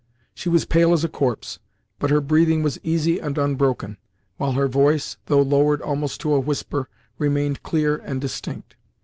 [0.33, 1.59] She was pale as a corpse,
[1.99, 3.97] but her breathing was easy and unbroken,
[4.37, 6.89] while her voice, though lowered almost to a whisper,
[7.19, 8.75] remained clear and distinct.